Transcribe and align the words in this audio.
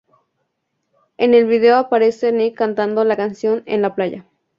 En 1.17 1.35
el 1.35 1.45
vídeo 1.45 1.75
aparece 1.77 2.31
Nick 2.31 2.57
cantando 2.57 3.03
la 3.03 3.15
canción 3.15 3.61
en 3.67 3.83
la 3.83 3.93
playa. 3.93 4.25